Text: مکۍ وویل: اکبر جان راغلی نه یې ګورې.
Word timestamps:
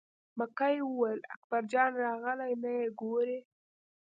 مکۍ 0.37 0.75
وویل: 0.83 1.19
اکبر 1.35 1.61
جان 1.71 1.91
راغلی 2.05 2.53
نه 2.63 2.69
یې 2.77 2.85
ګورې. 3.01 3.39